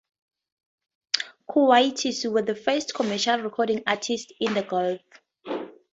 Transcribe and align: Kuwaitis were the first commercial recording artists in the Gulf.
Kuwaitis 1.47 2.25
were 2.31 2.41
the 2.41 2.55
first 2.55 2.95
commercial 2.95 3.37
recording 3.37 3.83
artists 3.85 4.31
in 4.39 4.51
the 4.55 4.63
Gulf. 4.63 4.99